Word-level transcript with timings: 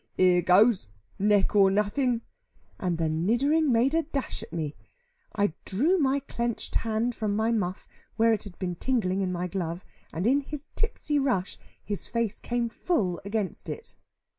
"Here 0.17 0.41
goes, 0.41 0.89
neck 1.19 1.55
or 1.55 1.69
nothing;" 1.69 2.21
and 2.79 2.97
the 2.97 3.07
niddering 3.07 3.69
made 3.71 3.93
a 3.93 4.01
dash 4.01 4.41
at 4.41 4.51
me. 4.51 4.75
I 5.35 5.53
drew 5.63 5.99
my 5.99 6.21
clenched 6.21 6.73
hand 6.73 7.13
from 7.13 7.35
my 7.35 7.51
muff, 7.51 7.87
where 8.15 8.33
it 8.33 8.43
had 8.43 8.57
been 8.57 8.73
tingling 8.73 9.21
in 9.21 9.31
my 9.31 9.45
glove, 9.45 9.85
and 10.11 10.25
in 10.25 10.41
his 10.41 10.69
tipsy 10.75 11.19
rush, 11.19 11.59
his 11.83 12.07
face 12.07 12.39
came 12.39 12.67
full 12.67 13.21
against 13.23 13.69
it. 13.69 13.93